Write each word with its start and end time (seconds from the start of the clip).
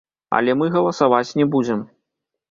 Але 0.37 0.53
мы 0.61 0.69
галасаваць 0.75 1.35
не 1.41 1.45
будзем. 1.57 1.83